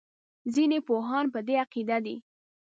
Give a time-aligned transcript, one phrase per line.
[0.53, 2.15] ځینې پوهان په دې عقیده دي.